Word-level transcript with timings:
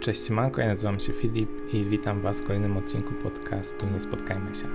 Cześć 0.00 0.30
Manko, 0.30 0.60
ja 0.60 0.66
nazywam 0.66 1.00
się 1.00 1.12
Filip 1.12 1.50
i 1.72 1.84
witam 1.84 2.20
Was 2.20 2.40
w 2.40 2.46
kolejnym 2.46 2.76
odcinku 2.76 3.14
podcastu 3.14 3.86
Nie 3.92 4.00
Spotkajmy 4.00 4.54
się. 4.54 4.66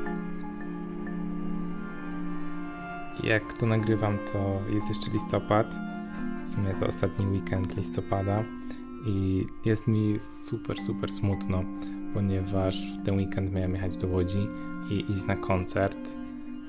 Jak 3.23 3.53
to 3.53 3.65
nagrywam, 3.65 4.17
to 4.33 4.61
jest 4.69 4.89
jeszcze 4.89 5.11
listopad, 5.11 5.75
w 6.43 6.47
sumie 6.47 6.73
to 6.79 6.87
ostatni 6.87 7.25
weekend 7.25 7.77
listopada 7.77 8.43
i 9.05 9.47
jest 9.65 9.87
mi 9.87 10.19
super, 10.41 10.81
super 10.81 11.11
smutno, 11.11 11.63
ponieważ 12.13 12.87
w 12.93 13.05
ten 13.05 13.15
weekend 13.17 13.53
miałem 13.53 13.73
jechać 13.73 13.97
do 13.97 14.07
Łodzi 14.07 14.47
i 14.89 15.11
iść 15.11 15.25
na 15.25 15.35
koncert, 15.35 16.13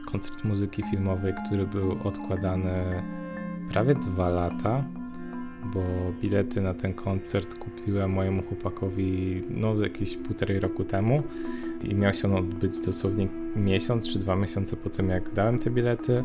koncert 0.06 0.44
muzyki 0.44 0.82
filmowej, 0.82 1.34
który 1.44 1.66
był 1.66 1.96
odkładany 2.04 3.02
prawie 3.70 3.94
dwa 3.94 4.28
lata 4.28 4.84
bo 5.74 5.82
bilety 6.22 6.60
na 6.60 6.74
ten 6.74 6.94
koncert 6.94 7.54
kupiłem 7.54 8.10
mojemu 8.10 8.42
chłopakowi 8.42 9.42
no 9.50 9.74
jakieś 9.74 10.16
półtorej 10.16 10.60
roku 10.60 10.84
temu 10.84 11.22
i 11.84 11.94
miał 11.94 12.14
się 12.14 12.28
on 12.28 12.34
odbyć 12.34 12.80
dosłownie 12.80 13.28
miesiąc 13.56 14.08
czy 14.08 14.18
dwa 14.18 14.36
miesiące 14.36 14.76
po 14.76 14.90
tym 14.90 15.08
jak 15.08 15.34
dałem 15.34 15.58
te 15.58 15.70
bilety 15.70 16.24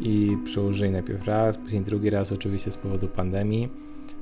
i 0.00 0.36
przełożyli 0.44 0.90
najpierw 0.90 1.24
raz, 1.24 1.58
później 1.58 1.82
drugi 1.82 2.10
raz 2.10 2.32
oczywiście 2.32 2.70
z 2.70 2.76
powodu 2.76 3.08
pandemii. 3.08 3.68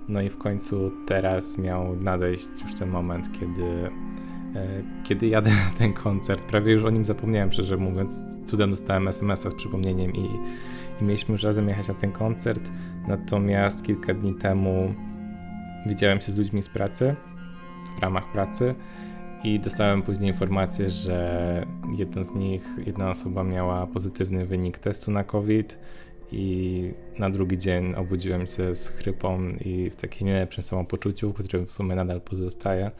No 0.08 0.22
i 0.22 0.30
w 0.30 0.38
końcu 0.38 0.90
teraz 1.06 1.58
miał 1.58 1.96
nadejść 1.96 2.48
już 2.62 2.74
ten 2.74 2.88
moment, 2.88 3.40
kiedy 3.40 3.90
kiedy 5.04 5.26
jadę 5.26 5.50
na 5.50 5.78
ten 5.78 5.92
koncert. 5.92 6.42
Prawie 6.42 6.72
już 6.72 6.84
o 6.84 6.90
nim 6.90 7.04
zapomniałem, 7.04 7.52
szczerze 7.52 7.76
mówiąc. 7.76 8.22
Cudem 8.46 8.70
dostałem 8.70 9.08
SMS-a 9.08 9.50
z 9.50 9.54
przypomnieniem 9.54 10.12
i, 10.14 10.30
i 11.00 11.04
mieliśmy 11.04 11.32
już 11.32 11.42
razem 11.42 11.68
jechać 11.68 11.88
na 11.88 11.94
ten 11.94 12.12
koncert. 12.12 12.70
Natomiast 13.08 13.82
kilka 13.82 14.14
dni 14.14 14.34
temu 14.34 14.94
widziałem 15.86 16.20
się 16.20 16.32
z 16.32 16.38
ludźmi 16.38 16.62
z 16.62 16.68
pracy, 16.68 17.14
w 17.98 18.02
ramach 18.02 18.32
pracy 18.32 18.74
i 19.44 19.60
dostałem 19.60 20.02
później 20.02 20.30
informację, 20.30 20.90
że 20.90 21.66
jeden 21.96 22.24
z 22.24 22.34
nich, 22.34 22.68
jedna 22.86 23.10
osoba 23.10 23.44
miała 23.44 23.86
pozytywny 23.86 24.46
wynik 24.46 24.78
testu 24.78 25.10
na 25.10 25.24
COVID 25.24 25.78
i 26.32 26.92
na 27.18 27.30
drugi 27.30 27.58
dzień 27.58 27.94
obudziłem 27.94 28.46
się 28.46 28.74
z 28.74 28.88
chrypą 28.88 29.48
i 29.64 29.90
w 29.90 29.96
takim 29.96 30.28
najlepszym 30.28 30.62
samopoczuciu, 30.62 31.32
w 31.32 31.34
którym 31.34 31.66
w 31.66 31.70
sumie 31.70 31.94
nadal 31.94 32.20
pozostaje. 32.20 32.90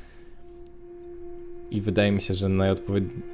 I 1.75 1.81
wydaje 1.81 2.13
mi 2.13 2.23
się, 2.23 2.35
że 2.35 2.49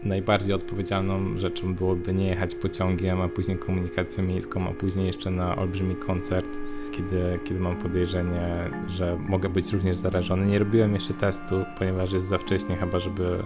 najbardziej 0.03 0.55
odpowiedzialną 0.55 1.39
rzeczą 1.39 1.75
byłoby 1.75 2.15
nie 2.15 2.27
jechać 2.27 2.55
pociągiem, 2.55 3.21
a 3.21 3.29
później 3.29 3.59
komunikacją 3.59 4.25
miejską, 4.25 4.69
a 4.69 4.73
później 4.73 5.07
jeszcze 5.07 5.31
na 5.31 5.57
olbrzymi 5.57 5.97
koncert, 5.97 6.59
kiedy, 6.93 7.39
kiedy 7.45 7.61
mam 7.61 7.77
podejrzenie, 7.77 8.71
że 8.87 9.19
mogę 9.29 9.49
być 9.49 9.73
również 9.73 9.97
zarażony. 9.97 10.47
Nie 10.47 10.59
robiłem 10.59 10.95
jeszcze 10.95 11.15
testu, 11.15 11.65
ponieważ 11.79 12.13
jest 12.13 12.27
za 12.27 12.39
wcześnie 12.39 12.77
chyba, 12.77 12.99
żeby, 12.99 13.43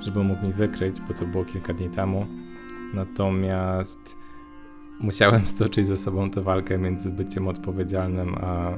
żeby 0.00 0.24
mógł 0.24 0.46
mi 0.46 0.52
wykryć, 0.52 1.00
bo 1.00 1.14
to 1.14 1.26
było 1.26 1.44
kilka 1.44 1.74
dni 1.74 1.90
temu. 1.90 2.26
Natomiast 2.94 4.16
musiałem 5.00 5.46
stoczyć 5.56 5.86
ze 5.86 5.96
sobą 5.96 6.30
tę 6.30 6.42
walkę 6.42 6.78
między 6.78 7.10
byciem 7.10 7.48
odpowiedzialnym, 7.48 8.34
a, 8.40 8.72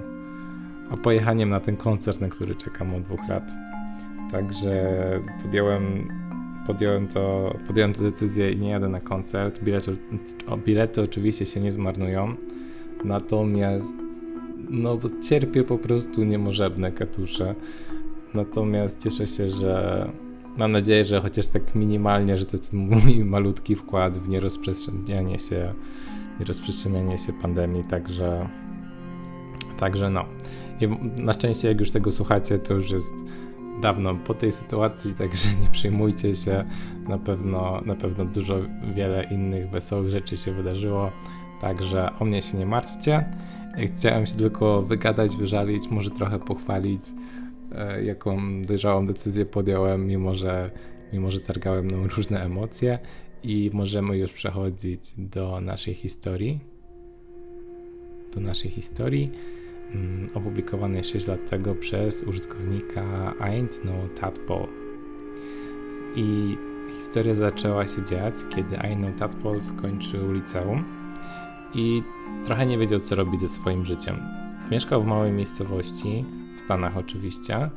a 0.91 0.97
pojechaniem 0.97 1.48
na 1.48 1.60
ten 1.60 1.77
koncert, 1.77 2.20
na 2.20 2.28
który 2.28 2.54
czekam 2.54 2.94
od 2.94 3.02
dwóch 3.02 3.28
lat. 3.28 3.69
Także 4.33 5.00
podjąłem, 5.42 6.09
podjąłem, 6.67 7.09
to, 7.09 7.55
podjąłem 7.67 7.92
tę 7.92 8.03
decyzję 8.03 8.53
i 8.53 8.56
nie 8.56 8.70
jadę 8.70 8.89
na 8.89 9.00
koncert. 9.00 9.62
Bilety, 9.62 9.97
bilety 10.67 11.03
oczywiście 11.03 11.47
się 11.47 11.61
nie 11.61 11.72
zmarnują, 11.72 12.34
natomiast 13.05 13.95
no, 14.70 14.98
cierpię 15.28 15.64
po 15.64 15.78
prostu 15.78 16.25
niemożebne 16.25 16.92
katusze. 16.92 17.55
Natomiast 18.34 19.03
cieszę 19.03 19.27
się, 19.27 19.49
że 19.49 20.09
mam 20.56 20.71
nadzieję, 20.71 21.04
że 21.04 21.21
chociaż 21.21 21.47
tak 21.47 21.75
minimalnie, 21.75 22.37
że 22.37 22.44
to 22.44 22.56
jest 22.56 22.72
mój 22.72 23.25
malutki 23.34 23.77
wkład 23.77 24.19
w 24.19 24.28
nierozprzestrzenianie 24.28 25.38
się, 25.38 25.75
nierozprzestrzenianie 26.41 27.19
się 27.19 27.33
pandemii, 27.33 27.84
także, 27.84 28.49
także 29.78 30.10
no. 30.10 30.25
I 30.81 30.88
na 31.22 31.33
szczęście 31.33 31.69
jak 31.69 31.81
już 31.81 31.91
tego 31.91 32.12
słuchacie, 32.12 32.59
to 32.59 32.75
już 32.75 32.91
jest 32.91 33.12
dawno 33.80 34.14
po 34.14 34.34
tej 34.34 34.52
sytuacji, 34.52 35.14
także 35.14 35.48
nie 35.62 35.68
przejmujcie 35.68 36.36
się. 36.36 36.64
Na 37.08 37.18
pewno, 37.18 37.80
na 37.86 37.94
pewno 37.94 38.24
dużo, 38.24 38.56
wiele 38.94 39.24
innych 39.24 39.70
wesołych 39.70 40.10
rzeczy 40.10 40.36
się 40.36 40.52
wydarzyło, 40.52 41.12
także 41.60 42.10
o 42.20 42.24
mnie 42.24 42.42
się 42.42 42.58
nie 42.58 42.66
martwcie. 42.66 43.24
Chciałem 43.96 44.26
się 44.26 44.34
tylko 44.34 44.82
wygadać, 44.82 45.36
wyżalić, 45.36 45.88
może 45.91 46.10
trochę 46.10 46.38
pochwalić, 46.38 47.02
e, 47.72 48.04
jaką 48.04 48.62
dojrzałą 48.62 49.06
decyzję 49.06 49.46
podjąłem, 49.46 50.06
mimo 50.06 50.34
że, 50.34 50.70
mimo 51.12 51.30
że 51.30 51.41
targałem 51.41 51.84
mną 51.84 52.08
różne 52.16 52.44
emocje. 52.44 52.98
I 53.42 53.70
możemy 53.72 54.16
już 54.16 54.32
przechodzić 54.32 55.00
do 55.18 55.60
naszej 55.60 55.94
historii. 55.94 56.60
Do 58.34 58.41
naszej 58.41 58.70
historii. 58.70 59.32
Mm, 59.95 60.28
opublikowany 60.34 61.05
6 61.05 61.27
lat 61.27 61.51
temu 61.51 61.75
przez 61.75 62.23
użytkownika 62.23 63.34
Ain't 63.41 63.78
No 63.84 63.93
Tadpole. 64.21 64.67
I 66.17 66.56
historia 66.99 67.34
zaczęła 67.34 67.87
się 67.89 68.05
dziać, 68.05 68.34
kiedy 68.51 68.77
Ain't 68.77 68.99
No 69.01 69.09
Tadpole 69.19 69.61
skończył 69.61 70.33
liceum 70.33 70.84
i 71.75 72.03
trochę 72.45 72.67
nie 72.67 72.78
wiedział, 72.78 73.01
co 73.01 73.15
robić 73.15 73.41
ze 73.41 73.49
swoim 73.49 73.84
życiem. 73.84 74.17
Mieszkał 74.71 75.03
w 75.03 75.06
małej 75.06 75.33
miejscowości, 75.33 76.25
w 76.57 76.61
Stanach 76.61 76.97
oczywiście, 76.97 77.71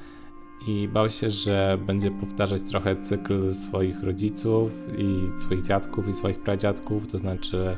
i 0.68 0.88
bał 0.88 1.10
się, 1.10 1.30
że 1.30 1.78
będzie 1.86 2.12
powtarzać 2.12 2.64
trochę 2.64 2.96
cykl 2.96 3.54
swoich 3.54 4.04
rodziców 4.04 4.72
i 4.98 5.40
swoich 5.40 5.62
dziadków 5.62 6.08
i 6.08 6.14
swoich 6.14 6.40
pradziadków, 6.40 7.08
to 7.08 7.18
znaczy 7.18 7.78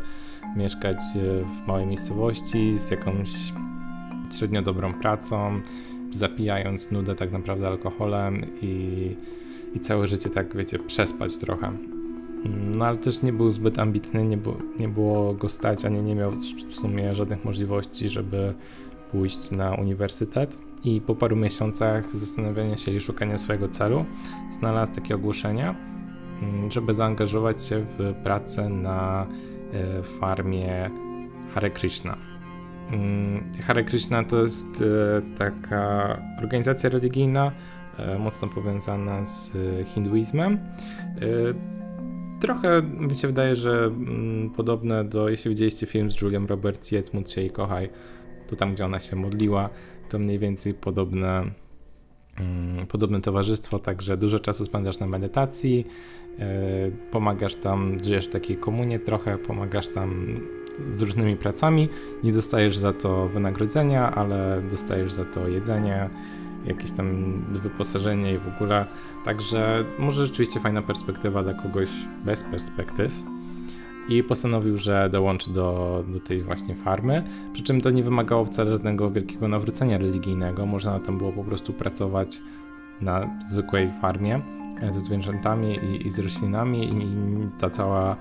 mieszkać 0.56 0.98
w 1.46 1.68
małej 1.68 1.86
miejscowości 1.86 2.78
z 2.78 2.92
jakąś 2.92 3.54
średnio 4.38 4.62
dobrą 4.62 4.94
pracą, 4.94 5.62
zapijając 6.12 6.92
nudę 6.92 7.16
tak 7.16 7.32
naprawdę 7.32 7.68
alkoholem 7.68 8.46
i, 8.62 9.16
i 9.76 9.80
całe 9.80 10.08
życie 10.08 10.30
tak, 10.30 10.58
wiecie, 10.58 10.80
przespać 10.80 11.38
trochę. 11.38 11.72
No 12.78 12.86
ale 12.86 12.98
też 12.98 13.22
nie 13.22 13.34
był 13.34 13.52
zbyt 13.52 13.80
ambitny, 13.80 14.26
nie, 14.26 14.38
było, 14.38 14.58
nie 14.80 14.88
było 14.88 15.34
go 15.34 15.50
stać, 15.50 15.86
ani 15.86 16.02
nie 16.02 16.16
miał 16.16 16.32
w 16.70 16.74
sumie 16.74 17.16
żadnych 17.16 17.46
możliwości, 17.46 18.10
żeby 18.10 18.54
pójść 19.12 19.52
na 19.52 19.76
uniwersytet. 19.76 20.58
I 20.84 21.02
po 21.02 21.16
paru 21.16 21.36
miesiącach 21.36 22.16
zastanawiania 22.16 22.78
się 22.78 22.92
i 22.92 23.00
szukania 23.00 23.38
swojego 23.38 23.70
celu, 23.70 24.06
znalazł 24.52 24.92
takie 24.92 25.16
ogłoszenie, 25.16 25.76
mm, 26.42 26.72
żeby 26.72 26.94
zaangażować 26.94 27.64
się 27.64 27.86
w 27.98 28.14
pracę 28.24 28.70
na 28.70 29.28
e, 29.74 30.04
farmie 30.04 30.90
Hare 31.54 31.72
Krishna 31.72 32.35
Hare 33.62 33.84
Krishna 33.84 34.24
to 34.24 34.42
jest 34.42 34.82
e, 34.82 35.22
taka 35.38 36.18
organizacja 36.40 36.90
religijna, 36.90 37.52
e, 37.98 38.20
mocno 38.20 38.48
powiązana 38.48 39.26
z 39.26 39.52
hinduizmem. 39.88 40.54
E, 40.54 40.60
trochę 42.42 42.82
mi 42.82 43.16
się 43.16 43.28
wydaje, 43.28 43.56
że 43.56 43.86
mm, 43.86 44.50
podobne 44.50 45.04
do, 45.04 45.30
jeśli 45.30 45.50
widzieliście 45.50 45.86
film 45.86 46.12
z 46.12 46.22
Julią 46.22 46.48
Roberts, 46.48 46.92
Jedz, 46.92 47.14
módl 47.14 47.30
się 47.30 47.42
i 47.42 47.50
kochaj, 47.50 47.90
to 48.48 48.56
tam, 48.56 48.74
gdzie 48.74 48.86
ona 48.86 49.00
się 49.00 49.16
modliła, 49.16 49.70
to 50.10 50.20
mniej 50.20 50.40
więcej 50.40 50.74
podobne, 50.74 51.52
mm, 52.40 52.88
podobne 52.88 53.22
towarzystwo, 53.22 53.80
także 53.80 54.18
dużo 54.18 54.40
czasu 54.40 54.66
spędzasz 54.66 55.00
na 55.00 55.08
medytacji, 55.08 55.88
pomagasz 57.12 57.56
tam, 57.56 57.98
żyjesz 58.04 58.28
w 58.28 58.30
takiej 58.30 58.58
komunie 58.58 59.00
trochę, 59.00 59.38
pomagasz 59.38 59.90
tam 59.90 60.40
z 60.90 61.02
różnymi 61.02 61.36
pracami. 61.36 61.90
Nie 62.24 62.34
dostajesz 62.34 62.78
za 62.78 62.94
to 62.94 63.28
wynagrodzenia, 63.28 64.12
ale 64.16 64.62
dostajesz 64.72 65.14
za 65.14 65.26
to 65.26 65.48
jedzenie, 65.48 66.10
jakieś 66.66 66.92
tam 66.92 67.40
wyposażenie 67.52 68.34
i 68.34 68.38
w 68.38 68.48
ogóle. 68.48 68.86
Także 69.26 69.86
może 70.00 70.26
rzeczywiście 70.26 70.60
fajna 70.60 70.82
perspektywa 70.82 71.44
dla 71.44 71.54
kogoś 71.54 71.90
bez 72.26 72.44
perspektyw. 72.44 73.14
I 74.10 74.24
postanowił, 74.24 74.78
że 74.78 75.10
dołączy 75.12 75.54
do, 75.54 76.04
do 76.08 76.20
tej 76.20 76.42
właśnie 76.42 76.76
farmy. 76.76 77.24
Przy 77.54 77.64
czym 77.64 77.82
to 77.82 77.90
nie 77.90 78.04
wymagało 78.04 78.46
wcale 78.46 78.72
żadnego 78.72 79.12
wielkiego 79.12 79.48
nawrócenia 79.48 79.98
religijnego. 79.98 80.66
Można 80.66 81.00
tam 81.00 81.18
było 81.18 81.32
po 81.32 81.44
prostu 81.44 81.74
pracować 81.74 82.42
na 83.02 83.30
zwykłej 83.48 83.92
farmie 84.02 84.42
ze 84.92 85.00
zwierzętami 85.00 85.76
i, 85.76 86.08
i 86.08 86.12
z 86.12 86.20
roślinami, 86.20 86.84
i 86.84 87.18
ta 87.60 87.70
cała 87.70 88.18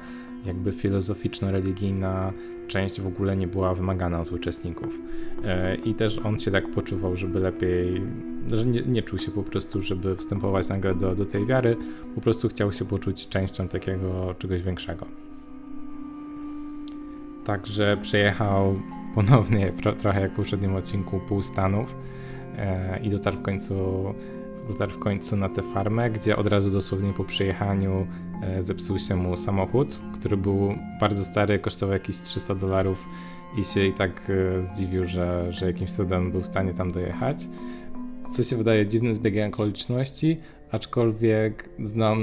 jakby 0.46 0.72
filozoficzno-religijna 0.72 2.32
część 2.68 3.00
w 3.00 3.06
ogóle 3.06 3.36
nie 3.36 3.46
była 3.46 3.74
wymagana 3.74 4.20
od 4.20 4.32
uczestników. 4.32 4.98
E, 5.44 5.74
I 5.74 5.94
też 5.94 6.18
on 6.18 6.38
się 6.38 6.50
tak 6.50 6.70
poczuwał, 6.70 7.16
żeby 7.16 7.40
lepiej, 7.40 8.02
że 8.52 8.66
nie, 8.66 8.82
nie 8.82 9.02
czuł 9.02 9.18
się 9.18 9.30
po 9.30 9.42
prostu, 9.42 9.82
żeby 9.82 10.16
wstępować 10.16 10.68
nagle 10.68 10.94
do, 10.94 11.14
do 11.14 11.26
tej 11.26 11.46
wiary, 11.46 11.76
po 12.14 12.20
prostu 12.20 12.48
chciał 12.48 12.72
się 12.72 12.84
poczuć 12.84 13.28
częścią 13.28 13.68
takiego 13.68 14.34
czegoś 14.38 14.62
większego. 14.62 15.06
Także 17.44 17.96
przejechał 18.02 18.80
ponownie, 19.14 19.72
trochę 19.98 20.20
jak 20.20 20.32
w 20.32 20.36
poprzednim 20.36 20.74
odcinku, 20.74 21.20
pół 21.28 21.42
Stanów, 21.42 21.96
i 23.02 23.10
dotarł 23.10 23.36
w 23.36 23.42
końcu 23.42 23.74
dotarł 24.68 24.92
w 24.92 24.98
końcu 24.98 25.36
na 25.36 25.48
tę 25.48 25.62
farmę, 25.62 26.10
gdzie 26.10 26.36
od 26.36 26.46
razu 26.46 26.70
dosłownie 26.70 27.12
po 27.12 27.24
przyjechaniu 27.24 28.06
zepsuł 28.60 28.98
się 28.98 29.16
mu 29.16 29.36
samochód, 29.36 29.98
który 30.14 30.36
był 30.36 30.74
bardzo 31.00 31.24
stary, 31.24 31.58
kosztował 31.58 31.92
jakieś 31.92 32.18
300 32.18 32.54
dolarów 32.54 33.08
i 33.58 33.64
się 33.64 33.86
i 33.86 33.92
tak 33.92 34.32
zdziwił, 34.64 35.06
że, 35.06 35.52
że 35.52 35.66
jakimś 35.66 35.92
cudem 35.92 36.32
był 36.32 36.40
w 36.40 36.46
stanie 36.46 36.74
tam 36.74 36.92
dojechać. 36.92 37.46
Co 38.30 38.42
się 38.42 38.56
wydaje 38.56 38.86
dziwnym 38.86 39.14
zbiegiem 39.14 39.48
okoliczności, 39.48 40.40
aczkolwiek 40.70 41.68
znam 41.84 42.18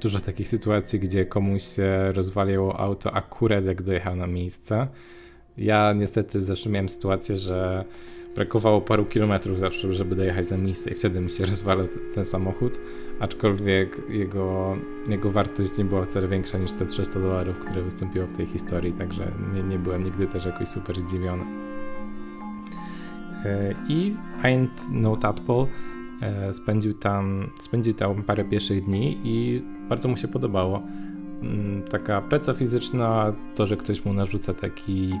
dużo 0.00 0.20
takich 0.20 0.48
sytuacji, 0.48 1.00
gdzie 1.00 1.26
komuś 1.26 1.62
się 1.62 2.12
rozwaliło 2.12 2.80
auto 2.80 3.12
akurat 3.12 3.64
jak 3.64 3.82
dojechał 3.82 4.16
na 4.16 4.26
miejsce. 4.26 4.88
Ja 5.58 5.92
niestety 5.92 6.44
zawsze 6.44 6.70
miałem 6.70 6.88
sytuację, 6.88 7.36
że 7.36 7.84
brakowało 8.34 8.80
paru 8.80 9.04
kilometrów 9.04 9.60
zawsze, 9.60 9.92
żeby 9.92 10.16
dojechać 10.16 10.50
na 10.50 10.56
miejsce 10.56 10.90
i 10.90 10.94
wtedy 10.94 11.20
mi 11.20 11.30
się 11.30 11.46
rozwalał 11.54 11.86
ten 12.14 12.24
samochód, 12.24 12.80
aczkolwiek 13.20 14.02
jego, 14.08 14.76
jego 15.08 15.30
wartość 15.30 15.78
nie 15.78 15.84
była 15.84 16.04
wcale 16.04 16.28
większa 16.28 16.58
niż 16.58 16.72
te 16.72 16.86
300 16.86 17.20
dolarów, 17.20 17.58
które 17.58 17.82
wystąpiło 17.82 18.26
w 18.26 18.32
tej 18.32 18.46
historii, 18.46 18.92
także 18.92 19.32
nie, 19.54 19.62
nie 19.62 19.78
byłem 19.78 20.04
nigdy 20.04 20.26
też 20.26 20.44
jakoś 20.44 20.68
super 20.68 21.00
zdziwiony. 21.00 21.44
E, 23.44 23.74
I 23.88 24.16
Ain't 24.42 24.90
No 24.90 25.16
Tadpole 25.16 25.66
e, 26.22 26.52
spędził 26.52 26.94
tam, 26.94 27.50
spędził 27.60 27.94
tam 27.94 28.22
parę 28.22 28.44
pierwszych 28.44 28.84
dni 28.84 29.20
i 29.24 29.62
bardzo 29.88 30.08
mu 30.08 30.16
się 30.16 30.28
podobało. 30.28 30.82
Mm, 31.42 31.82
taka 31.82 32.20
praca 32.20 32.54
fizyczna, 32.54 33.32
to, 33.54 33.66
że 33.66 33.76
ktoś 33.76 34.04
mu 34.04 34.12
narzuca 34.12 34.54
taki 34.54 35.14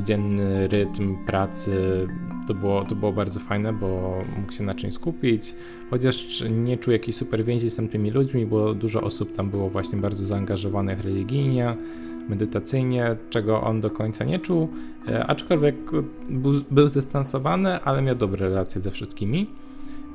codzienny 0.00 0.68
rytm 0.68 1.16
pracy, 1.26 2.06
to 2.48 2.54
było, 2.54 2.84
to 2.84 2.94
było 2.94 3.12
bardzo 3.12 3.40
fajne, 3.40 3.72
bo 3.72 4.18
mógł 4.38 4.52
się 4.52 4.64
na 4.64 4.74
czymś 4.74 4.94
skupić, 4.94 5.54
chociaż 5.90 6.44
nie 6.50 6.78
czuł 6.78 6.92
jakiejś 6.92 7.16
super 7.16 7.44
więzi 7.44 7.70
z 7.70 7.76
tamtymi 7.76 8.10
ludźmi, 8.10 8.46
bo 8.46 8.74
dużo 8.74 9.00
osób 9.00 9.36
tam 9.36 9.50
było 9.50 9.70
właśnie 9.70 9.98
bardzo 9.98 10.26
zaangażowanych 10.26 11.00
religijnie, 11.00 11.76
medytacyjnie, 12.28 13.16
czego 13.30 13.62
on 13.62 13.80
do 13.80 13.90
końca 13.90 14.24
nie 14.24 14.38
czuł, 14.38 14.68
e, 15.08 15.26
aczkolwiek 15.26 15.76
był, 16.30 16.52
był 16.70 16.88
zdystansowany, 16.88 17.80
ale 17.80 18.02
miał 18.02 18.14
dobre 18.14 18.48
relacje 18.48 18.80
ze 18.80 18.90
wszystkimi. 18.90 19.46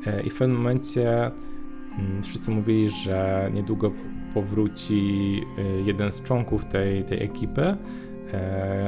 E, 0.06 0.24
I 0.24 0.30
w 0.30 0.38
pewnym 0.38 0.58
momencie 0.58 1.32
mm, 2.00 2.24
wszyscy 2.24 2.52
mówili, 2.52 2.90
że 2.90 3.52
niedługo 3.54 3.92
powróci 4.34 5.42
e, 5.58 5.82
jeden 5.82 6.12
z 6.12 6.22
członków 6.22 6.66
tej, 6.66 7.04
tej 7.04 7.24
ekipy, 7.24 7.78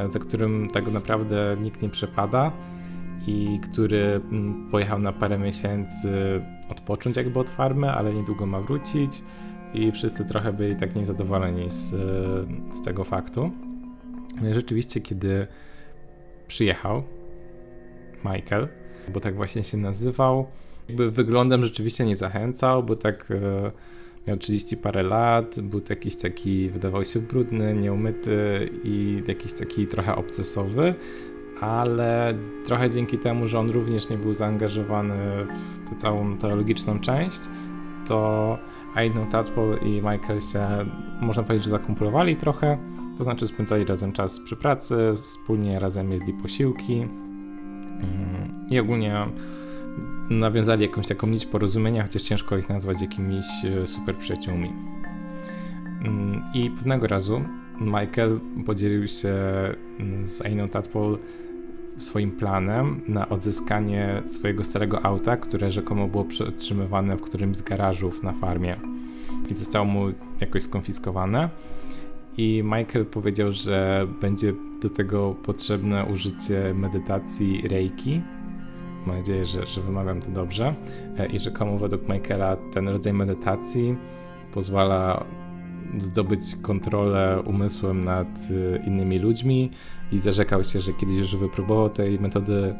za 0.07 0.19
którym 0.19 0.69
tak 0.73 0.91
naprawdę 0.91 1.57
nikt 1.61 1.81
nie 1.81 1.89
przepada 1.89 2.51
i 3.27 3.59
który 3.71 4.21
mm, 4.31 4.69
pojechał 4.71 4.99
na 4.99 5.13
parę 5.13 5.37
miesięcy 5.37 6.41
odpocząć 6.69 7.17
jakby 7.17 7.39
od 7.39 7.49
farmy, 7.49 7.91
ale 7.91 8.13
niedługo 8.13 8.45
ma 8.45 8.61
wrócić 8.61 9.23
i 9.73 9.91
wszyscy 9.91 10.25
trochę 10.25 10.53
byli 10.53 10.75
tak 10.75 10.95
niezadowoleni 10.95 11.69
z, 11.69 11.89
z 12.73 12.81
tego 12.81 13.03
faktu. 13.03 13.51
No 14.41 14.53
rzeczywiście, 14.53 15.01
kiedy 15.01 15.47
przyjechał 16.47 17.03
Michael, 18.25 18.67
bo 19.13 19.19
tak 19.19 19.35
właśnie 19.35 19.63
się 19.63 19.77
nazywał, 19.77 20.47
jakby 20.87 21.11
wyglądem 21.11 21.63
rzeczywiście 21.63 22.05
nie 22.05 22.15
zachęcał, 22.15 22.83
bo 22.83 22.95
tak 22.95 23.31
e, 23.31 23.71
miał 24.27 24.37
30 24.37 24.77
parę 24.77 25.03
lat, 25.03 25.59
był 25.59 25.81
jakiś 25.89 26.15
taki, 26.15 26.69
wydawał 26.69 27.05
się 27.05 27.19
brudny, 27.19 27.73
nieumyty 27.73 28.69
i 28.83 29.23
jakiś 29.27 29.53
taki 29.53 29.87
trochę 29.87 30.15
obcesowy, 30.15 30.95
ale 31.61 32.33
trochę 32.65 32.89
dzięki 32.89 33.17
temu, 33.17 33.47
że 33.47 33.59
on 33.59 33.69
również 33.69 34.09
nie 34.09 34.17
był 34.17 34.33
zaangażowany 34.33 35.15
w 35.49 35.89
tę 35.89 35.95
całą 35.97 36.37
teologiczną 36.37 36.99
część, 36.99 37.39
to 38.07 38.57
Aidan 38.95 39.29
Tadpole 39.29 39.77
i 39.77 39.91
Michael 39.91 40.41
się, 40.41 40.67
można 41.21 41.43
powiedzieć, 41.43 41.65
że 41.65 41.71
zakumplowali 41.71 42.35
trochę, 42.35 42.77
to 43.17 43.23
znaczy 43.23 43.47
spędzali 43.47 43.85
razem 43.85 44.13
czas 44.13 44.39
przy 44.39 44.55
pracy, 44.55 44.95
wspólnie 45.15 45.79
razem 45.79 46.11
jedli 46.11 46.33
posiłki. 46.33 47.01
Mm, 47.01 48.65
i 48.69 48.79
ogólnie 48.79 49.15
nawiązali 50.29 50.81
jakąś 50.81 51.07
taką 51.07 51.27
nić 51.27 51.45
porozumienia, 51.45 52.03
chociaż 52.03 52.21
ciężko 52.21 52.57
ich 52.57 52.69
nazwać 52.69 53.01
jakimiś 53.01 53.45
e, 53.65 53.87
super 53.87 54.15
przyjaciółmi. 54.15 54.73
Mm, 56.01 56.43
I 56.53 56.69
pewnego 56.69 57.07
razu 57.07 57.41
Michael 57.81 58.39
podzielił 58.65 59.07
się 59.07 59.33
mm, 59.99 60.27
z 60.27 60.41
Ainą 60.41 60.69
Tadpole 60.69 61.17
swoim 61.97 62.31
planem 62.31 63.01
na 63.07 63.29
odzyskanie 63.29 64.21
swojego 64.25 64.63
starego 64.63 65.05
auta, 65.05 65.37
które 65.37 65.71
rzekomo 65.71 66.07
było 66.07 66.25
przetrzymywane 66.25 67.17
w 67.17 67.21
którymś 67.21 67.57
z 67.57 67.61
garażów 67.61 68.23
na 68.23 68.33
farmie 68.33 68.75
i 69.49 69.53
zostało 69.53 69.85
mu 69.85 70.05
jakoś 70.41 70.63
skonfiskowane. 70.63 71.49
I 72.37 72.63
Michael 72.63 73.05
powiedział, 73.05 73.51
że 73.51 74.07
będzie 74.21 74.53
do 74.81 74.89
tego 74.89 75.35
potrzebne 75.43 76.05
użycie 76.05 76.73
medytacji 76.73 77.67
Reiki. 77.67 78.21
Mam 79.07 79.17
nadzieję, 79.17 79.45
że, 79.45 79.65
że 79.65 79.81
wymawiam 79.81 80.19
to 80.19 80.31
dobrze. 80.31 80.75
E, 81.17 81.25
I 81.25 81.39
rzekomo 81.39 81.77
według 81.77 82.09
Michaela 82.09 82.57
ten 82.73 82.89
rodzaj 82.89 83.13
medytacji 83.13 83.97
pozwala 84.51 85.25
zdobyć 85.97 86.55
kontrolę 86.61 87.41
umysłem 87.45 88.03
nad 88.03 88.27
e, 88.27 88.85
innymi 88.85 89.19
ludźmi 89.19 89.71
i 90.11 90.19
zarzekał 90.19 90.63
się, 90.63 90.81
że 90.81 90.93
kiedyś 90.93 91.17
już 91.17 91.35
wypróbował 91.35 91.89
tej 91.89 92.19
metody 92.19 92.75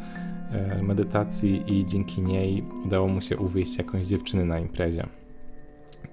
e, 0.52 0.84
medytacji 0.84 1.64
i 1.68 1.86
dzięki 1.86 2.22
niej 2.22 2.64
udało 2.86 3.08
mu 3.08 3.22
się 3.22 3.38
uwieść 3.38 3.78
jakąś 3.78 4.06
dziewczynę 4.06 4.46
na 4.46 4.60
imprezie. 4.60 5.08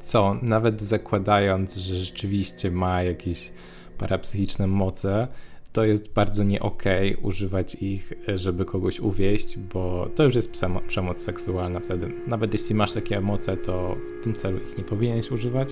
Co, 0.00 0.36
nawet 0.42 0.82
zakładając, 0.82 1.74
że 1.76 1.96
rzeczywiście 1.96 2.70
ma 2.70 3.02
jakieś 3.02 3.52
parapsychiczne 3.98 4.66
moce, 4.66 5.28
to 5.74 5.84
jest 5.84 6.12
bardzo 6.12 6.44
nie 6.44 6.60
okay 6.60 7.16
używać 7.22 7.74
ich, 7.74 8.12
e, 8.28 8.38
żeby 8.38 8.64
kogoś 8.64 9.00
uwieść, 9.00 9.58
bo 9.58 10.08
to 10.14 10.24
już 10.24 10.34
jest 10.34 10.62
przemoc 10.86 11.20
seksualna 11.20 11.80
wtedy. 11.80 12.12
Nawet 12.26 12.52
jeśli 12.52 12.74
masz 12.74 12.92
takie 12.92 13.20
moce, 13.20 13.56
to 13.56 13.96
w 14.20 14.24
tym 14.24 14.32
celu 14.32 14.58
ich 14.58 14.78
nie 14.78 14.84
powinieneś 14.84 15.30
używać. 15.30 15.68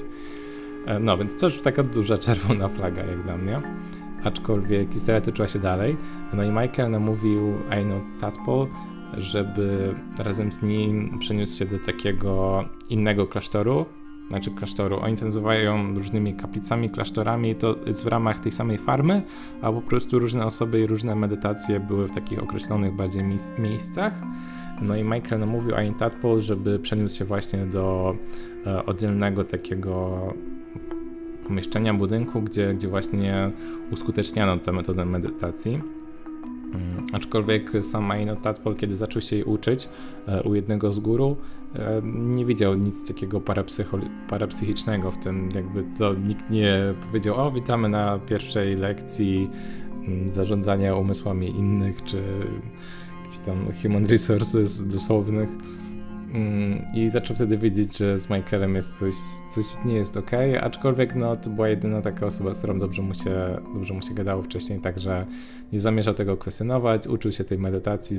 E, 0.87 0.99
no 0.99 1.19
więc 1.19 1.41
to 1.41 1.47
już 1.47 1.63
taka 1.63 1.83
duża 1.83 2.19
czerwona 2.27 2.69
flaga 2.69 3.05
jak 3.05 3.23
dla 3.23 3.37
mnie 3.37 3.63
aczkolwiek 4.25 4.93
historia 4.93 5.21
toczyła 5.21 5.49
się 5.49 5.59
dalej. 5.59 5.97
No 6.33 6.45
i 6.45 6.49
Michael 6.49 6.91
namówił 6.91 7.55
Aino 7.71 8.01
Tadpole, 8.21 8.67
żeby 9.17 9.95
razem 10.19 10.53
z 10.53 10.63
nim 10.63 11.19
przeniósł 11.19 11.59
się 11.59 11.67
do 11.67 11.79
takiego 11.79 12.65
innego 12.89 13.27
klasztoru, 13.27 13.87
znaczy 14.29 14.51
klasztoru. 14.51 14.99
Oni 15.01 15.17
to 15.17 15.25
nazywają 15.25 15.95
różnymi 15.95 16.35
kaplicami, 16.35 16.91
klasztorami, 16.91 17.55
to 17.55 17.77
jest 17.87 18.05
w 18.05 18.07
ramach 18.07 18.39
tej 18.39 18.53
samej 18.53 18.79
farmy, 18.79 19.23
a 19.63 19.73
po 19.73 19.81
prostu 19.81 20.19
różne 20.19 20.47
osoby 20.47 20.81
i 20.81 20.87
różne 20.87 21.15
medytacje 21.15 21.81
były 21.81 22.09
w 22.09 22.13
takich 22.13 22.43
określonych 22.43 22.97
bardziej 22.97 23.25
miejscach. 23.59 24.23
No 24.83 24.97
i 24.97 25.05
Michael 25.05 25.41
namówił 25.41 25.75
Ain 25.75 25.95
Tadpole, 25.95 26.41
żeby 26.41 26.79
przeniósł 26.79 27.19
się 27.19 27.25
właśnie 27.25 27.67
do 27.67 28.17
e, 28.67 28.87
oddzielnego 28.87 29.45
takiego 29.45 30.19
pomieszczenia, 31.47 31.95
budynku, 31.95 32.43
gdzie, 32.43 32.75
gdzie 32.75 32.89
właśnie 32.89 33.51
uskuteczniano 33.91 34.57
tę 34.57 34.73
metodę 34.73 35.05
medytacji. 35.05 35.81
Mm, 36.75 37.07
aczkolwiek 37.13 37.73
sam 37.83 38.05
Maino 38.05 38.37
Tadpol, 38.37 38.77
kiedy 38.77 38.97
zaczął 38.97 39.23
się 39.23 39.37
jej 39.37 39.45
uczyć 39.45 39.89
e, 40.27 40.43
u 40.43 40.55
jednego 40.55 40.93
z 40.93 40.99
guru, 40.99 41.37
e, 41.75 42.03
nie 42.05 42.45
widział 42.45 42.75
nic 42.75 43.09
takiego 43.09 43.41
parapsychicznego 44.29 45.11
w 45.11 45.19
tym, 45.19 45.49
jakby 45.55 45.85
to 45.99 46.15
nikt 46.15 46.51
nie 46.51 46.95
powiedział, 47.07 47.37
o 47.37 47.51
witamy 47.51 47.89
na 47.89 48.19
pierwszej 48.19 48.77
lekcji 48.77 49.51
mm, 50.07 50.31
zarządzania 50.31 50.97
umysłami 50.97 51.49
innych, 51.49 52.05
czy 52.05 52.23
jakichś 53.19 53.39
tam 53.39 53.67
human 53.83 54.07
resources 54.07 54.89
dosłownych. 54.89 55.49
Mm, 56.33 56.85
I 56.95 57.11
zaczął 57.11 57.37
wtedy 57.37 57.59
wiedzieć, 57.59 57.99
że 57.99 58.19
z 58.19 58.31
Michaelem 58.31 58.75
jest 58.75 58.99
coś, 58.99 59.15
coś 59.51 59.85
nie 59.85 59.95
jest 59.95 60.17
ok, 60.17 60.31
aczkolwiek 60.61 61.15
no, 61.15 61.37
to 61.37 61.51
była 61.51 61.69
jedyna 61.69 62.03
taka 62.03 62.27
osoba, 62.27 62.55
z 62.55 62.59
którą 62.59 62.79
dobrze 62.79 63.03
mu 63.03 63.15
się, 63.15 63.61
dobrze 63.75 63.95
mu 63.95 64.03
się 64.03 64.15
gadało 64.15 64.43
wcześniej, 64.43 64.81
także 64.81 65.27
nie 65.73 65.81
zamierzał 65.81 66.15
tego 66.15 66.37
kwestionować, 66.37 67.07
uczył 67.07 67.33
się 67.33 67.45
tej 67.45 67.59
medytacji 67.59 68.17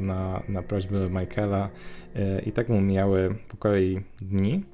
na, 0.00 0.42
na 0.48 0.62
prośbę 0.62 1.10
Michaela 1.10 1.70
e, 2.16 2.42
i 2.42 2.52
tak 2.52 2.68
mu 2.68 2.80
mijały 2.80 3.34
po 3.48 3.56
kolei 3.56 4.00
dni. 4.22 4.64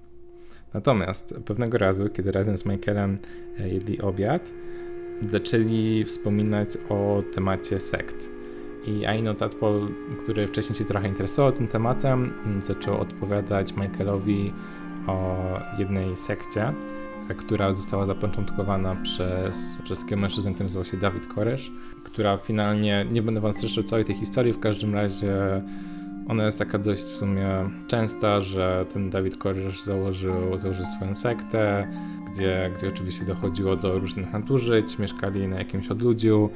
Natomiast 0.74 1.34
pewnego 1.44 1.78
razu, 1.78 2.08
kiedy 2.08 2.32
razem 2.32 2.58
z 2.58 2.66
Michaelem 2.66 3.18
e, 3.60 3.68
jedli 3.68 4.00
obiad, 4.00 4.50
zaczęli 5.30 6.04
wspominać 6.04 6.68
o 6.88 7.22
temacie 7.34 7.80
sekt 7.80 8.31
i 8.86 9.06
Aino 9.06 9.34
Tadpol, 9.34 9.88
który 10.22 10.46
wcześniej 10.46 10.76
się 10.76 10.84
trochę 10.84 11.08
interesował 11.08 11.52
tym 11.52 11.68
tematem, 11.68 12.32
zaczął 12.60 13.00
odpowiadać 13.00 13.76
Michaelowi 13.76 14.52
o 15.06 15.36
jednej 15.78 16.16
sekcie, 16.16 16.72
która 17.36 17.74
została 17.74 18.06
zapoczątkowana 18.06 18.96
przez, 19.02 19.82
przez 19.84 20.00
takiego 20.00 20.20
mężczyznę, 20.20 20.50
który 20.50 20.64
nazywał 20.64 20.84
się 20.84 20.96
Dawid 20.96 21.26
Koresz, 21.26 21.72
która 22.04 22.36
finalnie, 22.36 23.06
nie 23.12 23.22
będę 23.22 23.40
wam 23.40 23.54
streszczał 23.54 23.84
całej 23.84 24.04
tej 24.04 24.14
historii, 24.14 24.52
w 24.52 24.60
każdym 24.60 24.94
razie 24.94 25.62
Ona 26.28 26.44
jest 26.44 26.58
taka 26.58 26.78
dość 26.78 27.02
w 27.02 27.16
sumie 27.16 27.70
częsta, 27.86 28.40
że 28.40 28.86
ten 28.92 29.10
Dawid 29.10 29.36
Korysz 29.36 29.82
założył, 29.82 30.58
założył 30.58 30.86
swoją 30.86 31.14
sektę, 31.14 31.88
gdzie, 32.32 32.70
gdzie 32.76 32.88
oczywiście 32.88 33.24
dochodziło 33.24 33.76
do 33.76 33.98
różnych 33.98 34.32
nadużyć, 34.32 34.98
mieszkali 34.98 35.48
na 35.48 35.58
jakimś 35.58 35.88
odludziu, 35.88 36.50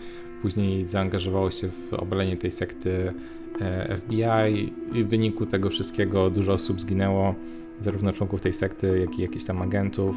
później 0.46 0.88
zaangażowało 0.88 1.50
się 1.50 1.68
w 1.68 1.94
obalenie 1.94 2.36
tej 2.36 2.50
sekty 2.50 3.12
e, 3.60 3.96
FBI 3.96 4.72
i 4.92 5.04
w 5.04 5.08
wyniku 5.08 5.46
tego 5.46 5.70
wszystkiego 5.70 6.30
dużo 6.30 6.52
osób 6.52 6.80
zginęło, 6.80 7.34
zarówno 7.80 8.12
członków 8.12 8.40
tej 8.40 8.52
sekty, 8.52 8.98
jak 8.98 9.18
i 9.18 9.22
jakichś 9.22 9.44
tam 9.44 9.62
agentów. 9.62 10.16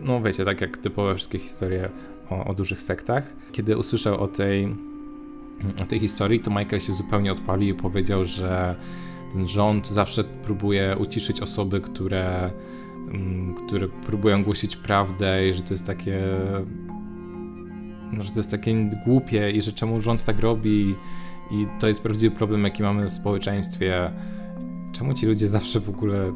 No 0.00 0.22
wiecie, 0.22 0.44
tak 0.44 0.60
jak 0.60 0.76
typowe 0.76 1.14
wszystkie 1.14 1.38
historie 1.38 1.88
o, 2.30 2.44
o 2.44 2.54
dużych 2.54 2.82
sektach. 2.82 3.32
Kiedy 3.52 3.76
usłyszał 3.76 4.20
o 4.20 4.28
tej 4.28 4.68
o 5.82 5.84
tej 5.86 5.98
historii, 5.98 6.40
to 6.40 6.50
Michael 6.50 6.80
się 6.80 6.92
zupełnie 6.92 7.32
odpalił 7.32 7.74
i 7.74 7.78
powiedział, 7.78 8.24
że 8.24 8.76
ten 9.32 9.48
rząd 9.48 9.88
zawsze 9.88 10.24
próbuje 10.24 10.96
uciszyć 10.98 11.40
osoby, 11.40 11.80
które, 11.80 12.50
mm, 13.08 13.54
które 13.54 13.88
próbują 13.88 14.42
głosić 14.42 14.76
prawdę 14.76 15.48
i 15.48 15.54
że 15.54 15.62
to 15.62 15.74
jest 15.74 15.86
takie 15.86 16.20
że 18.20 18.30
to 18.30 18.38
jest 18.38 18.50
takie 18.50 18.90
głupie 19.04 19.50
i 19.50 19.62
że 19.62 19.72
czemu 19.72 20.00
rząd 20.00 20.24
tak 20.24 20.40
robi 20.40 20.94
i 21.50 21.66
to 21.80 21.88
jest 21.88 22.00
prawdziwy 22.00 22.36
problem, 22.36 22.64
jaki 22.64 22.82
mamy 22.82 23.06
w 23.06 23.12
społeczeństwie. 23.12 24.10
Czemu 24.92 25.14
ci 25.14 25.26
ludzie 25.26 25.48
zawsze 25.48 25.80
w 25.80 25.88
ogóle 25.88 26.32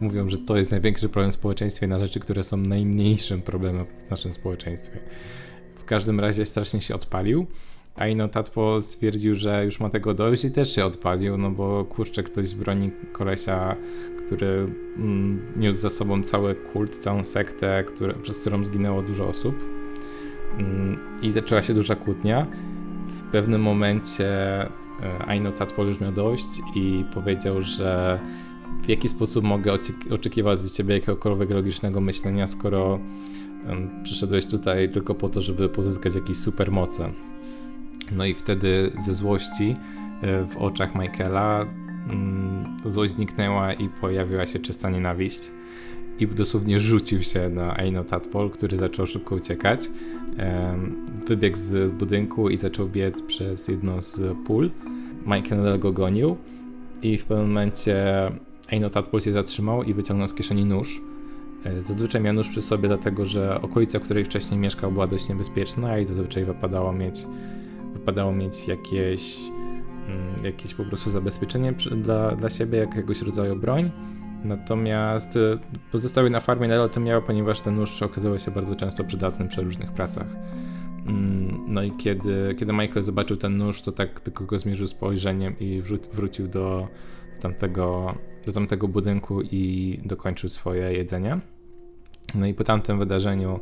mówią, 0.00 0.28
że 0.28 0.38
to 0.38 0.56
jest 0.56 0.70
największy 0.70 1.08
problem 1.08 1.30
w 1.30 1.34
społeczeństwie 1.34 1.86
na 1.86 1.98
rzeczy, 1.98 2.20
które 2.20 2.42
są 2.42 2.56
najmniejszym 2.56 3.42
problemem 3.42 3.86
w 4.06 4.10
naszym 4.10 4.32
społeczeństwie. 4.32 4.98
W 5.74 5.84
każdym 5.84 6.20
razie 6.20 6.46
strasznie 6.46 6.80
się 6.80 6.94
odpalił 6.94 7.46
a 8.00 8.06
Ino 8.06 8.28
Tatpo 8.28 8.82
stwierdził, 8.82 9.34
że 9.34 9.64
już 9.64 9.80
ma 9.80 9.90
tego 9.90 10.14
dość 10.14 10.44
i 10.44 10.50
też 10.50 10.74
się 10.74 10.84
odpalił, 10.84 11.38
no 11.38 11.50
bo 11.50 11.84
kurczę, 11.84 12.22
ktoś 12.22 12.54
broni 12.54 12.90
kolesia, 13.12 13.76
który 14.26 14.66
mm, 14.96 15.52
niósł 15.56 15.78
za 15.78 15.90
sobą 15.90 16.22
cały 16.22 16.54
kult, 16.54 16.98
całą 16.98 17.24
sektę, 17.24 17.84
przez 18.22 18.38
którą 18.38 18.64
zginęło 18.64 19.02
dużo 19.02 19.28
osób. 19.28 19.79
Mm, 20.58 20.98
I 21.22 21.32
zaczęła 21.32 21.62
się 21.62 21.74
duża 21.74 21.96
kłótnia. 21.96 22.46
W 23.08 23.22
pewnym 23.32 23.62
momencie 23.62 24.28
e, 24.62 24.68
Aino 25.26 25.52
Tatpol 25.52 25.86
już 25.86 26.00
miał 26.00 26.12
dość 26.12 26.60
i 26.74 27.04
powiedział, 27.14 27.62
że 27.62 28.20
w 28.82 28.88
jaki 28.88 29.08
sposób 29.08 29.44
mogę 29.44 29.72
oczekiwać 30.10 30.60
od 30.60 30.72
ciebie 30.72 30.94
jakiegokolwiek 30.94 31.50
logicznego 31.50 32.00
myślenia, 32.00 32.46
skoro 32.46 32.98
przyszedłeś 34.02 34.46
tutaj 34.46 34.90
tylko 34.90 35.14
po 35.14 35.28
to, 35.28 35.40
żeby 35.40 35.68
pozyskać 35.68 36.14
jakieś 36.14 36.36
supermoce. 36.36 37.12
No 38.12 38.24
i 38.24 38.34
wtedy 38.34 38.92
ze 39.04 39.14
złości 39.14 39.74
e, 40.22 40.44
w 40.44 40.56
oczach 40.56 40.94
Michaela 40.94 41.66
mm, 42.10 42.76
złość 42.86 43.12
zniknęła 43.12 43.72
i 43.72 43.88
pojawiła 43.88 44.46
się 44.46 44.58
czysta 44.58 44.90
nienawiść. 44.90 45.50
I 46.18 46.26
dosłownie 46.26 46.80
rzucił 46.80 47.22
się 47.22 47.48
na 47.48 47.76
Eino 47.76 48.04
Tatpol, 48.04 48.50
który 48.50 48.76
zaczął 48.76 49.06
szybko 49.06 49.34
uciekać. 49.34 49.88
Wybiegł 51.28 51.56
z 51.56 51.92
budynku 51.92 52.48
i 52.48 52.58
zaczął 52.58 52.88
biec 52.88 53.22
przez 53.22 53.68
jedno 53.68 54.02
z 54.02 54.38
pól. 54.46 54.70
Michael 55.26 55.78
go 55.78 55.92
gonił 55.92 56.36
i 57.02 57.18
w 57.18 57.24
pewnym 57.24 57.48
momencie 57.48 57.96
Eino 58.72 58.90
Tatpol 58.90 59.20
się 59.20 59.32
zatrzymał 59.32 59.82
i 59.82 59.94
wyciągnął 59.94 60.28
z 60.28 60.34
kieszeni 60.34 60.64
nóż. 60.64 61.02
E, 61.64 61.82
zazwyczaj 61.82 62.20
miał 62.20 62.34
nóż 62.34 62.48
przy 62.48 62.62
sobie, 62.62 62.88
dlatego 62.88 63.26
że 63.26 63.62
okolica, 63.62 63.98
w 63.98 64.02
której 64.02 64.24
wcześniej 64.24 64.60
mieszkał, 64.60 64.92
była 64.92 65.06
dość 65.06 65.28
niebezpieczna 65.28 65.98
i 65.98 66.06
zazwyczaj 66.06 66.44
wypadało 66.44 66.92
mieć 66.92 67.26
wypadało 67.92 68.32
mieć 68.32 68.68
jakieś, 68.68 69.38
mm, 70.08 70.44
jakieś 70.44 70.74
po 70.74 70.84
prostu 70.84 71.10
zabezpieczenie 71.10 71.72
dla, 71.96 72.36
dla 72.36 72.50
siebie, 72.50 72.78
jakiegoś 72.78 73.22
rodzaju 73.22 73.56
broń. 73.56 73.90
Natomiast 74.44 75.36
e, 75.36 75.58
pozostały 75.92 76.30
na 76.30 76.40
farmie 76.40 76.68
nadal 76.68 76.90
to 76.90 77.00
miały, 77.00 77.22
ponieważ 77.22 77.60
ten 77.60 77.76
nóż 77.76 78.02
okazał 78.02 78.38
się 78.38 78.50
bardzo 78.50 78.74
często 78.74 79.04
przydatny 79.04 79.48
przy 79.48 79.62
różnych 79.62 79.92
pracach. 79.92 80.26
Mm, 81.06 81.64
no 81.66 81.82
i 81.82 81.92
kiedy, 81.92 82.54
kiedy 82.58 82.72
Michael 82.72 83.02
zobaczył 83.02 83.36
ten 83.36 83.56
nóż, 83.56 83.82
to 83.82 83.92
tak 83.92 84.20
tylko 84.20 84.44
go 84.44 84.58
zmierzył 84.58 84.86
spojrzeniem 84.86 85.58
i 85.60 85.82
wrócił 86.12 86.48
do 86.48 86.88
tamtego, 87.40 88.14
do 88.46 88.52
tamtego 88.52 88.88
budynku 88.88 89.42
i 89.42 89.98
dokończył 90.04 90.48
swoje 90.48 90.92
jedzenie. 90.92 91.40
No 92.34 92.46
i 92.46 92.54
po 92.54 92.64
tamtym 92.64 92.98
wydarzeniu 92.98 93.60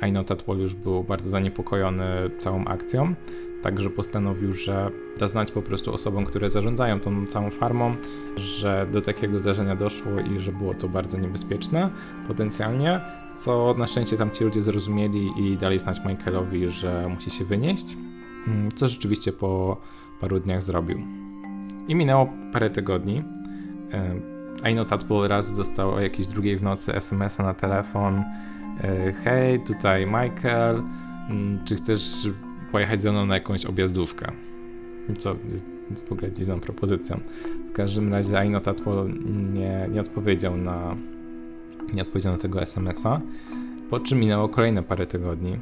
Aino 0.00 0.24
Tatpol 0.24 0.58
już 0.58 0.74
był 0.74 1.04
bardzo 1.04 1.28
zaniepokojony 1.28 2.06
całą 2.38 2.64
akcją, 2.64 3.14
także 3.62 3.90
postanowił, 3.90 4.52
że 4.52 4.90
da 5.18 5.28
znać 5.28 5.52
po 5.52 5.62
prostu 5.62 5.94
osobom, 5.94 6.24
które 6.24 6.50
zarządzają 6.50 7.00
tą 7.00 7.26
całą 7.26 7.50
farmą, 7.50 7.96
że 8.36 8.86
do 8.92 9.02
takiego 9.02 9.40
zdarzenia 9.40 9.76
doszło 9.76 10.20
i 10.20 10.38
że 10.38 10.52
było 10.52 10.74
to 10.74 10.88
bardzo 10.88 11.18
niebezpieczne 11.18 11.90
potencjalnie, 12.28 13.00
co 13.36 13.74
na 13.78 13.86
szczęście 13.86 14.16
tam 14.16 14.30
ci 14.30 14.44
ludzie 14.44 14.62
zrozumieli 14.62 15.30
i 15.36 15.56
dali 15.56 15.78
znać 15.78 16.00
Michaelowi, 16.04 16.68
że 16.68 17.08
musi 17.08 17.30
się 17.30 17.44
wynieść, 17.44 17.96
mm, 18.46 18.72
co 18.72 18.88
rzeczywiście 18.88 19.32
po 19.32 19.80
paru 20.20 20.40
dniach 20.40 20.62
zrobił. 20.62 20.98
I 21.88 21.94
minęło 21.94 22.28
parę 22.52 22.70
tygodni. 22.70 23.22
Aino 24.62 24.84
Tatpol 24.84 25.28
raz 25.28 25.52
dostał 25.52 25.94
o 25.94 26.00
jakiejś 26.00 26.28
drugiej 26.28 26.56
w 26.56 26.62
nocy 26.62 26.94
SMS-a 26.94 27.42
na 27.42 27.54
telefon 27.54 28.24
e, 28.80 29.12
hej, 29.12 29.60
tutaj 29.60 30.06
Michael, 30.06 30.82
mm, 31.30 31.64
czy 31.64 31.76
chcesz 31.76 32.28
pojechać 32.76 33.02
ze 33.02 33.12
mną 33.12 33.26
na 33.26 33.34
jakąś 33.34 33.66
objazdówkę? 33.66 34.32
Co 35.18 35.36
jest 35.90 36.08
w 36.08 36.12
ogóle 36.12 36.32
dziwną 36.32 36.60
propozycją. 36.60 37.20
W 37.70 37.72
każdym 37.72 38.12
razie 38.12 38.38
Aino 38.38 38.60
Tatpol 38.60 39.12
nie, 39.52 39.88
nie 39.92 40.00
odpowiedział 40.00 40.56
na 40.56 40.96
nie 41.94 42.02
odpowiedział 42.02 42.32
na 42.32 42.38
tego 42.38 42.62
SMS-a, 42.62 43.20
po 43.90 44.00
czym 44.00 44.20
minęło 44.20 44.48
kolejne 44.48 44.82
parę 44.82 45.06
tygodni 45.06 45.58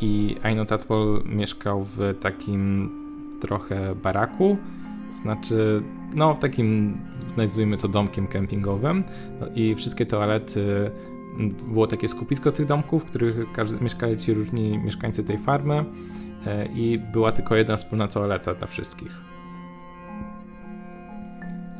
i 0.00 0.36
Aino 0.42 0.64
Tatpol 0.64 1.22
mieszkał 1.26 1.84
w 1.84 2.14
takim 2.20 2.90
trochę 3.40 3.94
baraku, 3.94 4.56
znaczy 5.22 5.82
no 6.14 6.34
w 6.34 6.38
takim 6.38 6.98
nazwijmy 7.36 7.76
to 7.76 7.88
domkiem 7.88 8.26
kempingowym 8.26 9.04
no, 9.40 9.46
i 9.54 9.74
wszystkie 9.74 10.06
toalety 10.06 10.90
było 11.68 11.86
takie 11.86 12.08
skupisko 12.08 12.52
tych 12.52 12.66
domków, 12.66 13.02
w 13.02 13.06
których 13.06 13.52
każdy, 13.52 13.84
mieszkali 13.84 14.18
ci 14.18 14.34
różni 14.34 14.78
mieszkańcy 14.78 15.24
tej 15.24 15.38
farmy 15.38 15.84
e, 16.46 16.66
i 16.66 16.98
była 16.98 17.32
tylko 17.32 17.56
jedna 17.56 17.76
wspólna 17.76 18.08
toaleta 18.08 18.54
dla 18.54 18.66
wszystkich. 18.66 19.20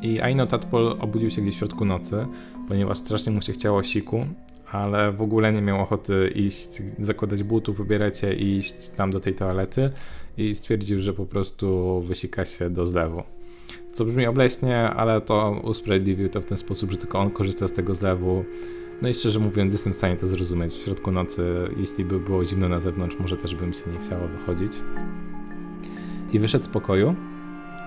I 0.01 0.21
Aino 0.21 0.45
Tatpol 0.47 0.95
obudził 0.99 1.29
się 1.29 1.41
gdzieś 1.41 1.55
w 1.55 1.57
środku 1.57 1.85
nocy, 1.85 2.25
ponieważ 2.67 2.97
strasznie 2.97 3.31
mu 3.31 3.41
się 3.41 3.53
chciało 3.53 3.83
siku, 3.83 4.25
ale 4.71 5.11
w 5.11 5.21
ogóle 5.21 5.53
nie 5.53 5.61
miał 5.61 5.81
ochoty 5.81 6.31
iść, 6.35 6.81
zakładać 6.99 7.43
butów, 7.43 7.77
wybierać 7.77 8.17
się 8.17 8.33
i 8.33 8.57
iść 8.57 8.89
tam 8.89 9.09
do 9.09 9.19
tej 9.19 9.35
toalety 9.35 9.91
i 10.37 10.55
stwierdził, 10.55 10.99
że 10.99 11.13
po 11.13 11.25
prostu 11.25 12.01
wysika 12.01 12.45
się 12.45 12.69
do 12.69 12.87
zlewu 12.87 13.23
co 13.95 14.05
brzmi 14.05 14.25
obleśnie, 14.25 14.77
ale 14.77 15.21
to 15.21 15.61
usprawiedliwił 15.63 16.29
to 16.29 16.41
w 16.41 16.45
ten 16.45 16.57
sposób, 16.57 16.91
że 16.91 16.97
tylko 16.97 17.19
on 17.19 17.31
korzysta 17.31 17.67
z 17.67 17.71
tego 17.71 17.95
zlewu. 17.95 18.45
No 19.01 19.09
i 19.09 19.13
szczerze 19.13 19.39
mówiąc, 19.39 19.73
jestem 19.73 19.93
w 19.93 19.95
stanie 19.95 20.17
to 20.17 20.27
zrozumieć. 20.27 20.73
W 20.73 20.83
środku 20.83 21.11
nocy, 21.11 21.69
jeśli 21.77 22.05
by 22.05 22.19
było 22.19 22.45
zimno 22.45 22.69
na 22.69 22.79
zewnątrz, 22.79 23.19
może 23.19 23.37
też 23.37 23.55
bym 23.55 23.73
się 23.73 23.91
nie 23.91 23.99
chciało 23.99 24.27
wychodzić. 24.27 24.71
I 26.33 26.39
wyszedł 26.39 26.65
z 26.65 26.67
pokoju 26.67 27.15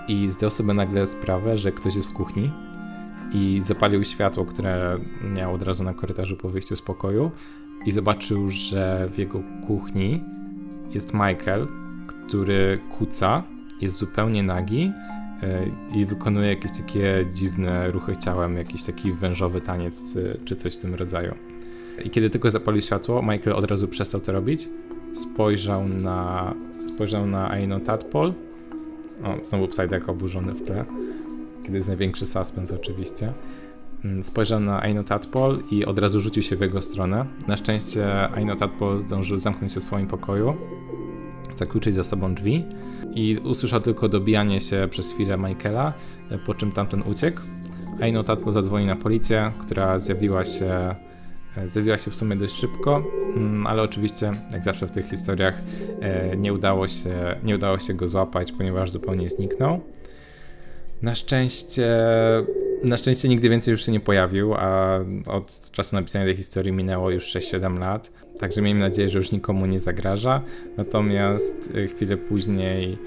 i 0.09 0.31
zdał 0.31 0.51
sobie 0.51 0.75
nagle 0.75 1.07
sprawę, 1.07 1.57
że 1.57 1.73
ktoś 1.73 1.97
jest 1.97 2.09
w 2.09 2.13
kuchni 2.13 2.53
i 3.33 3.61
zapalił 3.65 4.05
światło, 4.05 4.45
które 4.45 4.99
miał 5.35 5.55
od 5.55 5.63
razu 5.63 5.85
na 5.85 5.95
korytarzu 5.95 6.37
po 6.37 6.49
wyjściu 6.49 6.77
z 6.77 6.83
pokoju 6.83 7.31
i 7.87 7.93
zobaczył, 7.93 8.49
że 8.49 9.09
w 9.11 9.19
jego 9.19 9.43
kuchni 9.67 10.25
jest 10.95 11.15
Michael, 11.15 11.67
który 12.07 12.81
kuca, 12.99 13.43
jest 13.81 13.97
zupełnie 13.97 14.43
nagi 14.43 14.93
i 15.95 16.07
wykonuje 16.07 16.49
jakieś 16.49 16.73
takie 16.73 17.27
dziwne 17.33 17.91
ruchy 17.91 18.17
ciałem, 18.17 18.57
jakiś 18.57 18.83
taki 18.83 19.13
wężowy 19.13 19.61
taniec 19.61 20.17
e, 20.17 20.45
czy 20.45 20.57
coś 20.57 20.75
w 20.75 20.79
tym 20.79 20.95
rodzaju. 20.95 21.35
I 22.05 22.11
kiedy 22.11 22.31
tylko 22.31 22.51
zapalił 22.51 22.83
światło, 22.83 23.23
Michael 23.23 23.57
od 23.57 23.65
razu 23.65 23.89
przestał 23.89 24.21
to 24.21 24.33
robić. 24.33 24.69
Spojrzał 25.15 25.85
na, 25.85 26.55
spojrzał 26.87 27.27
na 27.27 27.51
Aino 27.51 27.81
Tadpol. 27.81 28.33
O, 29.25 29.45
znowu 29.45 29.69
Psydek 29.69 30.09
oburzony 30.09 30.55
w 30.55 30.63
tle. 30.63 30.85
Kiedy 31.63 31.77
jest 31.77 31.89
największy 31.89 32.27
suspens 32.27 32.73
oczywiście. 32.73 33.33
Mm, 34.05 34.25
spojrzał 34.25 34.61
na 34.61 34.83
Aino 34.83 35.05
Tadpol 35.05 35.59
i 35.71 35.85
od 35.85 35.99
razu 35.99 36.21
rzucił 36.21 36.43
się 36.43 36.57
w 36.57 36.61
jego 36.61 36.83
stronę. 36.83 37.27
Na 37.49 37.57
szczęście 37.57 38.31
Aino 38.31 38.57
Tadpol 38.57 39.01
zdążył 39.01 39.39
zamknąć 39.39 39.73
się 39.73 39.81
w 39.81 39.85
swoim 39.85 40.07
pokoju, 40.07 40.57
zakluczyć 41.59 41.95
za 41.95 42.05
sobą 42.05 42.35
drzwi 42.35 42.65
i 43.15 43.39
usłyszał 43.45 43.81
tylko 43.81 44.09
dobijanie 44.09 44.61
się 44.61 44.89
przez 44.91 45.13
chwilę 45.13 45.39
Michaela, 45.39 45.93
po 46.47 46.55
czym 46.55 46.73
tamten 46.73 47.03
uciekł. 47.03 47.41
Aino 48.01 48.25
Tatpo 48.25 48.53
zadzwoni 48.53 48.87
na 48.87 48.97
policję, 48.97 49.53
która 49.59 49.99
zjawiła 49.99 50.45
się, 50.45 50.95
zjawiła 51.67 51.99
się 51.99 52.11
w 52.11 52.17
sumie 52.17 52.37
dość 52.37 52.55
szybko, 52.55 53.03
mm, 53.37 53.67
ale 53.67 53.83
oczywiście, 53.83 54.33
jak 54.53 54.65
zawsze 54.65 54.87
w 54.87 54.93
tych 54.93 55.11
historiach, 55.11 55.55
e, 56.01 56.37
nie 56.37 56.53
udało 56.53 56.89
się, 56.89 57.37
nie 57.45 57.55
udało 57.55 57.79
się 57.79 57.95
go 57.95 58.09
złapać, 58.09 58.53
ponieważ 58.53 58.91
zupełnie 58.91 59.31
zniknął. 59.31 59.81
Na 61.03 61.15
szczęście, 61.15 61.87
na 62.83 62.97
szczęście 62.97 63.29
nigdy 63.29 63.49
więcej 63.49 63.73
już 63.73 63.87
się 63.87 63.93
nie 63.93 64.01
pojawił, 64.01 64.55
a 64.55 64.99
od 65.27 65.71
czasu 65.71 65.97
napisania 65.97 66.25
tej 66.25 66.37
historii 66.37 66.73
minęło 66.73 67.11
już 67.11 67.25
6-7 67.25 67.79
lat. 67.79 68.13
Także 68.39 68.63
miejmy 68.63 68.81
nadzieję, 68.81 69.09
że 69.09 69.19
już 69.19 69.33
nikomu 69.33 69.67
nie 69.67 69.81
zagraża. 69.81 70.43
Natomiast 70.77 71.71
y, 71.75 71.89
chwilę 71.89 72.17
później 72.17 72.99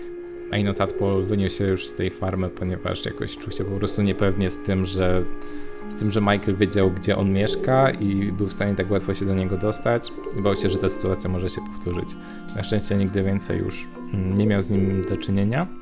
Aino 0.52 0.74
Tadpol 0.74 1.26
wyniósł 1.26 1.58
się 1.58 1.68
już 1.68 1.88
z 1.88 1.94
tej 1.94 2.10
farmy, 2.10 2.50
ponieważ 2.50 3.06
jakoś 3.06 3.38
czuł 3.38 3.52
się 3.52 3.64
po 3.64 3.78
prostu 3.78 4.02
niepewnie 4.02 4.52
z 4.52 4.58
tym, 4.58 4.86
że 4.86 5.24
z 5.90 5.96
tym, 5.96 6.12
że 6.12 6.22
Michael 6.22 6.56
wiedział, 6.56 6.92
gdzie 6.92 7.18
on 7.18 7.34
mieszka 7.34 7.92
i 7.92 8.32
był 8.32 8.48
w 8.48 8.54
stanie 8.54 8.76
tak 8.76 8.92
łatwo 8.92 9.16
się 9.16 9.26
do 9.26 9.36
niego 9.36 9.58
dostać. 9.58 10.14
Bał 10.44 10.56
się, 10.56 10.70
że 10.70 10.78
ta 10.78 10.90
sytuacja 10.90 11.30
może 11.30 11.50
się 11.50 11.62
powtórzyć. 11.62 12.16
Na 12.56 12.64
szczęście 12.64 12.96
nigdy 12.96 13.24
więcej 13.24 13.60
już 13.60 13.88
mm, 14.14 14.38
nie 14.38 14.48
miał 14.48 14.62
z 14.62 14.70
nim 14.70 15.06
do 15.10 15.18
czynienia. 15.18 15.81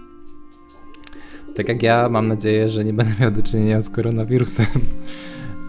Tak 1.59 1.69
jak 1.69 1.83
ja, 1.83 2.09
mam 2.09 2.27
nadzieję, 2.27 2.69
że 2.69 2.85
nie 2.85 2.93
będę 2.93 3.13
miał 3.21 3.31
do 3.31 3.41
czynienia 3.41 3.81
z 3.81 3.89
koronawirusem, 3.89 4.65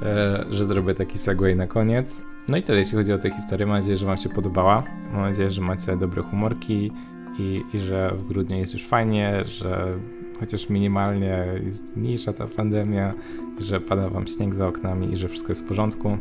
e, 0.03 0.45
że 0.51 0.65
zrobię 0.65 0.95
taki 0.95 1.19
segway 1.19 1.57
na 1.57 1.67
koniec. 1.67 2.23
No 2.49 2.57
i 2.57 2.63
tyle, 2.63 2.79
jeśli 2.79 2.99
chodzi 2.99 3.13
o 3.13 3.19
tę 3.19 3.31
historię. 3.31 3.67
Mam 3.67 3.77
nadzieję, 3.77 3.97
że 3.97 4.07
Wam 4.07 4.19
się 4.19 4.29
podobała. 4.29 4.85
Mam 5.13 5.23
nadzieję, 5.23 5.51
że 5.51 5.63
macie 5.63 5.97
dobre 5.97 6.23
humorki 6.23 6.93
i, 7.39 7.63
i 7.75 7.81
że 7.81 8.15
w 8.17 8.25
grudniu 8.25 8.57
jest 8.57 8.73
już 8.73 8.87
fajnie, 8.87 9.45
że 9.45 9.99
chociaż 10.41 10.69
minimalnie 10.69 11.47
jest 11.67 11.97
mniejsza 11.97 12.33
ta 12.33 12.47
pandemia, 12.47 13.15
że 13.59 13.81
pada 13.81 14.09
Wam 14.09 14.27
śnieg 14.27 14.55
za 14.55 14.69
oknami 14.69 15.13
i 15.13 15.17
że 15.17 15.29
wszystko 15.29 15.53
jest 15.53 15.63
w 15.63 15.69
porządku. 15.69 16.19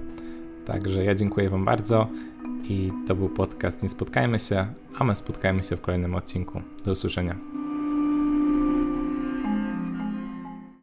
Także 0.66 1.04
ja 1.04 1.16
dziękuję 1.16 1.50
Wam 1.50 1.66
bardzo 1.66 2.08
i 2.64 2.92
to 3.08 3.16
był 3.16 3.30
podcast 3.30 3.84
Nie 3.84 3.90
Spotkajmy 3.90 4.40
się, 4.40 4.66
a 4.98 5.04
my 5.04 5.16
spotkajmy 5.16 5.64
się 5.64 5.76
w 5.76 5.82
kolejnym 5.82 6.16
odcinku. 6.16 6.62
Do 6.86 6.92
usłyszenia. 6.92 7.59